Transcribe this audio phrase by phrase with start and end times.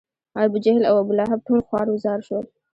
[0.43, 2.45] ابوجهل او ابولهب ټول خوار و زار شول.